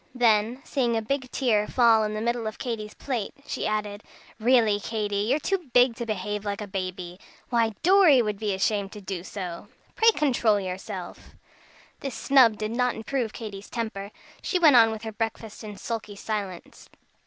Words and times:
Then, 0.15 0.61
seeing 0.63 0.97
a 0.97 1.01
big 1.03 1.29
tear 1.29 1.67
fall 1.67 2.03
in 2.03 2.15
the 2.15 2.21
middle 2.21 2.47
of 2.47 2.57
Katy's 2.57 2.95
plate, 2.95 3.35
she 3.45 3.67
added: 3.67 4.01
"Really, 4.39 4.79
Katy, 4.79 5.17
you're 5.17 5.37
too 5.37 5.69
big 5.73 5.95
to 5.97 6.07
behave 6.07 6.43
like 6.43 6.59
a 6.59 6.65
baby. 6.65 7.19
Why 7.51 7.75
Dorry 7.83 8.19
would 8.19 8.39
be 8.39 8.51
ashamed 8.55 8.91
to 8.93 9.01
do 9.01 9.23
so. 9.23 9.67
Pray 9.95 10.09
control 10.09 10.59
yourself!" 10.59 11.35
This 11.99 12.15
snub 12.15 12.57
did 12.57 12.71
not 12.71 12.95
improve 12.95 13.31
Katy's 13.31 13.69
temper. 13.69 14.09
She 14.41 14.57
went 14.57 14.75
on 14.75 14.89
with 14.89 15.03
her 15.03 15.11
breakfast 15.11 15.63
in 15.63 15.77
sulky 15.77 16.15
silence. 16.15 16.89